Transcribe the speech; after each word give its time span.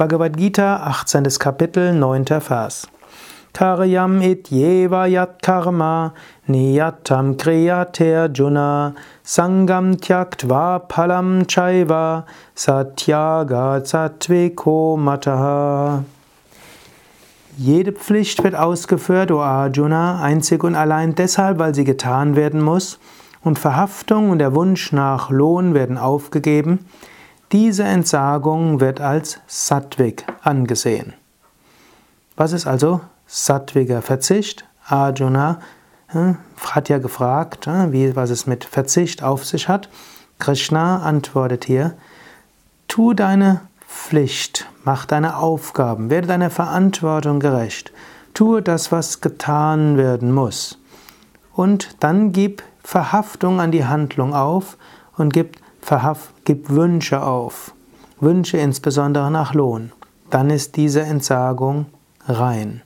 Bhagavad 0.00 0.34
Gita, 0.38 0.80
18. 0.86 1.24
Kapitel, 1.38 1.92
9. 1.92 2.24
Vers. 2.40 2.86
Karyam 3.52 4.22
ityeva 4.22 5.06
yat 5.06 5.42
karma 5.42 6.14
niyatam 6.48 7.36
kriyater 7.36 8.32
juna 8.32 8.94
sangam 9.22 9.96
tyaktva 10.00 10.88
palam 10.88 11.44
chaiva 11.44 12.24
satyaga 12.56 13.84
satviko 13.84 14.96
mataha. 14.96 16.02
Jede 17.58 17.92
Pflicht 17.92 18.42
wird 18.42 18.54
ausgeführt, 18.54 19.30
o 19.30 19.42
Arjuna, 19.42 20.22
einzig 20.22 20.64
und 20.64 20.76
allein 20.76 21.14
deshalb, 21.14 21.58
weil 21.58 21.74
sie 21.74 21.84
getan 21.84 22.36
werden 22.36 22.62
muss, 22.62 22.98
und 23.44 23.58
Verhaftung 23.58 24.30
und 24.30 24.38
der 24.38 24.54
Wunsch 24.54 24.92
nach 24.92 25.28
Lohn 25.28 25.74
werden 25.74 25.98
aufgegeben, 25.98 26.86
diese 27.52 27.84
Entsagung 27.84 28.80
wird 28.80 29.00
als 29.00 29.40
Sattvik 29.46 30.24
angesehen. 30.42 31.14
Was 32.36 32.52
ist 32.52 32.66
also 32.66 33.00
sattwiger 33.26 34.02
Verzicht? 34.02 34.64
Arjuna 34.86 35.60
hm, 36.08 36.38
hat 36.64 36.88
ja 36.88 36.98
gefragt, 36.98 37.66
hm, 37.66 37.92
wie, 37.92 38.14
was 38.16 38.30
es 38.30 38.46
mit 38.46 38.64
Verzicht 38.64 39.22
auf 39.22 39.44
sich 39.44 39.68
hat. 39.68 39.88
Krishna 40.38 41.02
antwortet 41.02 41.64
hier, 41.64 41.94
tu 42.88 43.14
deine 43.14 43.60
Pflicht, 43.86 44.66
mach 44.84 45.04
deine 45.04 45.36
Aufgaben, 45.36 46.08
werde 46.10 46.28
deiner 46.28 46.50
Verantwortung 46.50 47.40
gerecht, 47.40 47.92
tue 48.32 48.62
das, 48.62 48.90
was 48.92 49.20
getan 49.20 49.96
werden 49.96 50.32
muss. 50.32 50.78
Und 51.52 51.96
dann 52.00 52.32
gib 52.32 52.62
Verhaftung 52.82 53.60
an 53.60 53.72
die 53.72 53.84
Handlung 53.84 54.34
auf 54.34 54.78
und 55.16 55.32
gib 55.32 55.56
Verhaft, 55.80 56.30
gib 56.44 56.70
Wünsche 56.70 57.22
auf. 57.22 57.72
Wünsche 58.20 58.58
insbesondere 58.58 59.30
nach 59.30 59.54
Lohn. 59.54 59.92
Dann 60.30 60.50
ist 60.50 60.76
diese 60.76 61.00
Entsagung 61.00 61.86
rein. 62.26 62.82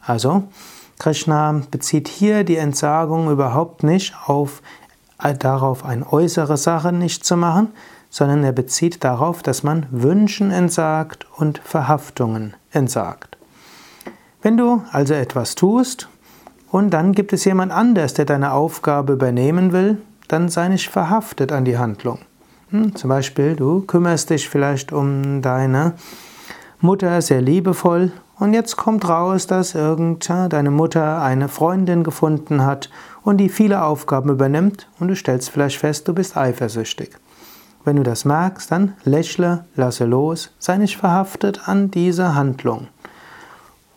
Also, 0.00 0.44
Krishna 0.98 1.62
bezieht 1.70 2.08
hier 2.08 2.44
die 2.44 2.56
Entsagung 2.56 3.30
überhaupt 3.30 3.82
nicht 3.82 4.14
auf, 4.26 4.62
äh, 5.22 5.34
darauf, 5.34 5.84
eine 5.84 6.12
äußere 6.12 6.56
Sache 6.56 6.92
nicht 6.92 7.24
zu 7.24 7.36
machen, 7.36 7.68
sondern 8.10 8.42
er 8.44 8.52
bezieht 8.52 9.04
darauf, 9.04 9.42
dass 9.42 9.62
man 9.62 9.86
Wünschen 9.90 10.50
entsagt 10.50 11.26
und 11.36 11.58
Verhaftungen 11.58 12.54
entsagt. 12.72 13.36
Wenn 14.42 14.56
du 14.56 14.82
also 14.92 15.14
etwas 15.14 15.54
tust 15.54 16.08
und 16.70 16.90
dann 16.90 17.12
gibt 17.12 17.32
es 17.32 17.44
jemand 17.44 17.72
anders, 17.72 18.14
der 18.14 18.24
deine 18.24 18.52
Aufgabe 18.52 19.12
übernehmen 19.14 19.72
will, 19.72 19.98
dann 20.28 20.48
sei 20.48 20.68
nicht 20.68 20.88
verhaftet 20.88 21.52
an 21.52 21.64
die 21.64 21.78
Handlung. 21.78 22.18
Hm, 22.70 22.94
zum 22.94 23.08
Beispiel, 23.08 23.56
du 23.56 23.80
kümmerst 23.82 24.30
dich 24.30 24.48
vielleicht 24.48 24.92
um 24.92 25.42
deine 25.42 25.94
Mutter 26.80 27.20
sehr 27.22 27.40
liebevoll 27.40 28.12
und 28.38 28.52
jetzt 28.52 28.76
kommt 28.76 29.08
raus, 29.08 29.46
dass 29.46 29.74
irgend 29.74 30.28
deine 30.28 30.70
Mutter 30.70 31.22
eine 31.22 31.48
Freundin 31.48 32.04
gefunden 32.04 32.64
hat 32.64 32.90
und 33.24 33.38
die 33.38 33.48
viele 33.48 33.82
Aufgaben 33.82 34.30
übernimmt 34.30 34.88
und 35.00 35.08
du 35.08 35.16
stellst 35.16 35.50
vielleicht 35.50 35.78
fest, 35.78 36.06
du 36.06 36.14
bist 36.14 36.36
eifersüchtig. 36.36 37.16
Wenn 37.84 37.96
du 37.96 38.02
das 38.02 38.24
merkst, 38.24 38.70
dann 38.70 38.94
lächle, 39.04 39.64
lasse 39.74 40.04
los, 40.04 40.50
sei 40.58 40.76
nicht 40.76 40.98
verhaftet 40.98 41.68
an 41.68 41.90
diese 41.90 42.34
Handlung. 42.34 42.88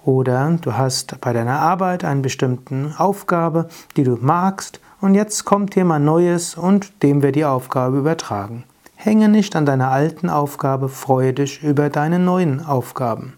Oder 0.04 0.58
du 0.62 0.74
hast 0.74 1.20
bei 1.22 1.34
deiner 1.34 1.60
Arbeit 1.60 2.04
eine 2.04 2.22
bestimmte 2.22 2.96
Aufgabe, 2.98 3.68
die 3.96 4.04
du 4.04 4.18
magst 4.20 4.80
und 5.02 5.16
jetzt 5.16 5.46
kommt 5.46 5.76
jemand 5.76 6.06
Neues 6.06 6.56
und 6.56 7.04
dem 7.04 7.22
wir 7.22 7.32
die 7.32 7.46
Aufgabe 7.46 7.98
übertragen. 7.98 8.64
Hänge 8.96 9.30
nicht 9.30 9.56
an 9.56 9.66
deiner 9.66 9.90
alten 9.90 10.30
Aufgabe, 10.30 10.88
freue 10.88 11.34
dich 11.34 11.64
über 11.64 11.90
deine 11.90 12.20
neuen 12.20 12.64
Aufgaben. 12.64 13.34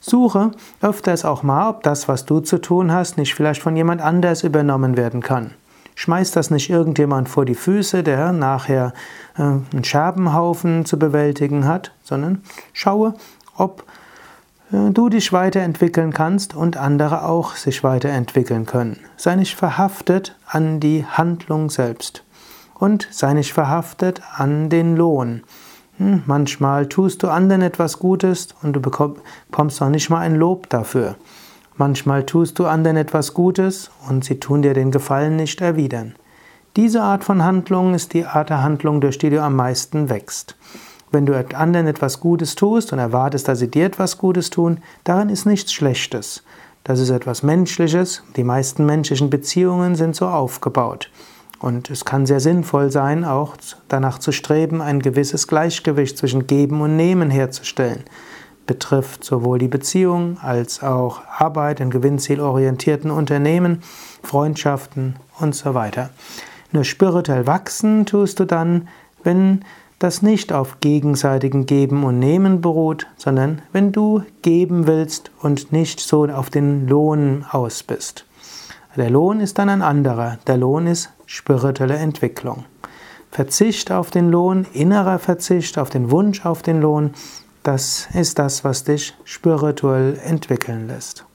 Suche 0.00 0.52
öfters 0.82 1.24
auch 1.24 1.42
mal, 1.42 1.70
ob 1.70 1.82
das, 1.82 2.06
was 2.06 2.26
du 2.26 2.40
zu 2.40 2.58
tun 2.58 2.92
hast, 2.92 3.16
nicht 3.16 3.34
vielleicht 3.34 3.62
von 3.62 3.74
jemand 3.74 4.02
anders 4.02 4.44
übernommen 4.44 4.96
werden 4.96 5.22
kann. 5.22 5.52
Schmeiß 5.94 6.30
das 6.30 6.50
nicht 6.50 6.68
irgendjemand 6.68 7.30
vor 7.30 7.46
die 7.46 7.54
Füße, 7.54 8.02
der 8.02 8.32
nachher 8.32 8.92
äh, 9.38 9.42
einen 9.42 9.82
Scherbenhaufen 9.82 10.84
zu 10.84 10.98
bewältigen 10.98 11.66
hat, 11.66 11.92
sondern 12.02 12.42
schaue, 12.74 13.14
ob 13.56 13.82
du 14.70 15.08
dich 15.08 15.32
weiterentwickeln 15.32 16.12
kannst 16.12 16.54
und 16.54 16.76
andere 16.76 17.24
auch 17.24 17.54
sich 17.54 17.84
weiterentwickeln 17.84 18.66
können. 18.66 18.98
Sei 19.16 19.36
nicht 19.36 19.54
verhaftet 19.54 20.36
an 20.46 20.80
die 20.80 21.04
Handlung 21.04 21.70
selbst 21.70 22.24
und 22.74 23.08
sei 23.10 23.34
nicht 23.34 23.52
verhaftet 23.52 24.22
an 24.36 24.68
den 24.68 24.96
Lohn. 24.96 25.44
Hm, 25.98 26.22
manchmal 26.26 26.88
tust 26.88 27.22
du 27.22 27.28
anderen 27.28 27.62
etwas 27.62 27.98
Gutes 27.98 28.48
und 28.62 28.74
du 28.74 28.80
bekommst 28.80 29.80
noch 29.80 29.88
nicht 29.88 30.10
mal 30.10 30.20
ein 30.20 30.34
Lob 30.34 30.68
dafür. 30.68 31.16
Manchmal 31.76 32.24
tust 32.24 32.58
du 32.58 32.66
anderen 32.66 32.96
etwas 32.96 33.34
Gutes 33.34 33.90
und 34.08 34.24
sie 34.24 34.40
tun 34.40 34.62
dir 34.62 34.74
den 34.74 34.90
Gefallen 34.90 35.36
nicht 35.36 35.60
erwidern. 35.60 36.14
Diese 36.76 37.02
Art 37.02 37.24
von 37.24 37.42
Handlung 37.42 37.94
ist 37.94 38.12
die 38.12 38.26
Art 38.26 38.50
der 38.50 38.62
Handlung, 38.62 39.00
durch 39.00 39.16
die 39.16 39.30
du 39.30 39.42
am 39.42 39.56
meisten 39.56 40.10
wächst. 40.10 40.56
Wenn 41.12 41.26
du 41.26 41.34
anderen 41.54 41.86
etwas 41.86 42.20
Gutes 42.20 42.54
tust 42.54 42.92
und 42.92 42.98
erwartest, 42.98 43.48
dass 43.48 43.58
sie 43.58 43.70
dir 43.70 43.86
etwas 43.86 44.18
Gutes 44.18 44.50
tun, 44.50 44.78
darin 45.04 45.28
ist 45.28 45.46
nichts 45.46 45.72
Schlechtes. 45.72 46.42
Das 46.84 47.00
ist 47.00 47.10
etwas 47.10 47.42
Menschliches. 47.42 48.22
Die 48.36 48.44
meisten 48.44 48.86
menschlichen 48.86 49.30
Beziehungen 49.30 49.94
sind 49.94 50.14
so 50.14 50.26
aufgebaut. 50.26 51.10
Und 51.58 51.90
es 51.90 52.04
kann 52.04 52.26
sehr 52.26 52.40
sinnvoll 52.40 52.90
sein, 52.90 53.24
auch 53.24 53.56
danach 53.88 54.18
zu 54.18 54.30
streben, 54.30 54.80
ein 54.82 55.00
gewisses 55.00 55.48
Gleichgewicht 55.48 56.18
zwischen 56.18 56.46
Geben 56.46 56.80
und 56.80 56.96
Nehmen 56.96 57.30
herzustellen. 57.30 58.04
Betrifft 58.66 59.24
sowohl 59.24 59.58
die 59.58 59.68
Beziehung 59.68 60.38
als 60.40 60.82
auch 60.82 61.22
Arbeit 61.38 61.80
in 61.80 61.90
gewinnzielorientierten 61.90 63.10
Unternehmen, 63.10 63.82
Freundschaften 64.22 65.16
und 65.38 65.54
so 65.54 65.74
weiter. 65.74 66.10
Nur 66.72 66.84
spirituell 66.84 67.46
wachsen 67.46 68.06
tust 68.06 68.38
du 68.38 68.44
dann, 68.44 68.88
wenn 69.22 69.64
das 69.98 70.22
nicht 70.22 70.52
auf 70.52 70.80
gegenseitigem 70.80 71.66
Geben 71.66 72.04
und 72.04 72.18
Nehmen 72.18 72.60
beruht, 72.60 73.06
sondern 73.16 73.62
wenn 73.72 73.92
du 73.92 74.22
geben 74.42 74.86
willst 74.86 75.30
und 75.40 75.72
nicht 75.72 76.00
so 76.00 76.26
auf 76.26 76.50
den 76.50 76.86
Lohn 76.86 77.44
aus 77.50 77.82
bist. 77.82 78.26
Der 78.96 79.10
Lohn 79.10 79.40
ist 79.40 79.58
dann 79.58 79.68
ein 79.68 79.82
anderer. 79.82 80.38
Der 80.46 80.56
Lohn 80.56 80.86
ist 80.86 81.10
spirituelle 81.26 81.96
Entwicklung. 81.96 82.64
Verzicht 83.30 83.92
auf 83.92 84.10
den 84.10 84.30
Lohn, 84.30 84.66
innerer 84.72 85.18
Verzicht 85.18 85.78
auf 85.78 85.90
den 85.90 86.10
Wunsch 86.10 86.46
auf 86.46 86.62
den 86.62 86.80
Lohn, 86.80 87.10
das 87.62 88.08
ist 88.14 88.38
das, 88.38 88.64
was 88.64 88.84
dich 88.84 89.14
spirituell 89.24 90.18
entwickeln 90.24 90.86
lässt. 90.86 91.25